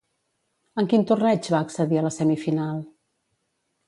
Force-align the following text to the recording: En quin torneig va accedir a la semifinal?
En 0.83 0.87
quin 0.93 1.03
torneig 1.11 1.49
va 1.55 1.59
accedir 1.65 1.99
a 2.01 2.05
la 2.05 2.13
semifinal? 2.15 2.81